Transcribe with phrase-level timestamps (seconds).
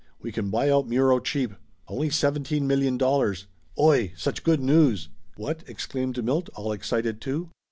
[0.19, 1.51] "We can buy out Muro cheap!
[1.87, 3.45] Only seventeen million dollars!
[3.77, 4.13] Oy!
[4.17, 7.51] Such good news!" "What?" exclaimed Milt, all excited too.